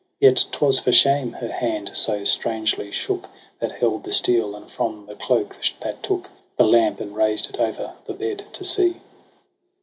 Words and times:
Yet 0.19 0.45
'twas 0.51 0.79
for 0.79 0.91
shame 0.91 1.33
her 1.33 1.51
hand 1.51 1.91
so 1.93 2.23
strangely 2.23 2.89
shook 2.89 3.29
That 3.59 3.73
held 3.73 4.03
the 4.03 4.11
steel, 4.11 4.55
and 4.55 4.67
from 4.67 5.05
the 5.05 5.13
cloke 5.13 5.55
that 5.81 6.01
took 6.01 6.27
The 6.57 6.65
lamp, 6.65 6.99
and 6.99 7.15
raised 7.15 7.51
it 7.53 7.59
o'er 7.59 7.93
the 8.07 8.13
bed 8.15 8.45
to 8.53 8.65
see. 8.65 8.95